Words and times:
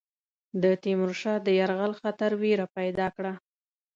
د 0.61 0.63
تیمور 0.83 1.11
شاه 1.21 1.39
د 1.43 1.47
یرغل 1.59 1.93
خطر 2.01 2.31
وېره 2.41 2.67
پیدا 2.77 3.07
کړه. 3.15 3.33